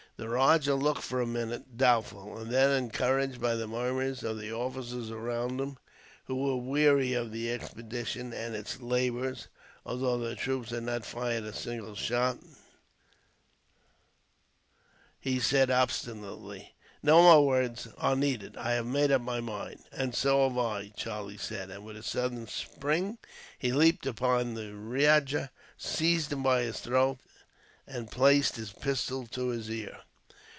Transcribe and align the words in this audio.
The 0.17 0.29
rajah 0.29 0.75
looked 0.75 1.01
for 1.01 1.19
a 1.19 1.25
minute 1.25 1.77
doubtful; 1.77 2.37
and 2.37 2.51
then, 2.51 2.69
encouraged 2.69 3.41
by 3.41 3.55
the 3.55 3.67
murmurs 3.67 4.21
of 4.21 4.37
the 4.37 4.53
officers 4.53 5.09
around 5.09 5.59
him, 5.59 5.79
who 6.25 6.35
were 6.35 6.57
weary 6.57 7.13
of 7.13 7.31
the 7.31 7.51
expedition 7.51 8.31
and 8.31 8.53
its 8.55 8.79
labours, 8.79 9.47
although 9.83 10.19
their 10.19 10.35
troops 10.35 10.69
had 10.69 10.83
not 10.83 11.07
fired 11.07 11.43
a 11.43 11.51
single 11.51 11.95
shot, 11.95 12.37
he 15.19 15.39
said 15.39 15.71
obstinately: 15.71 16.75
"No 17.01 17.23
more 17.23 17.43
words 17.43 17.87
are 17.97 18.15
needed. 18.15 18.55
I 18.57 18.73
have 18.73 18.85
made 18.85 19.11
up 19.11 19.23
my 19.23 19.39
mind." 19.41 19.85
"And 19.91 20.13
so 20.13 20.47
have 20.47 20.55
I," 20.59 20.89
Charlie 20.89 21.37
said, 21.37 21.71
and 21.71 21.83
with 21.83 21.97
a 21.97 22.03
sudden 22.03 22.45
spring 22.47 23.17
he 23.57 23.71
leaped 23.71 24.05
upon 24.05 24.53
the 24.53 24.73
rajah, 24.75 25.49
seized 25.79 26.31
him 26.31 26.43
by 26.43 26.65
the 26.65 26.73
throat, 26.73 27.17
and 27.87 28.11
placed 28.11 28.59
a 28.59 28.67
pistol 28.79 29.25
to 29.25 29.47
his 29.47 29.67
ear. 29.71 29.97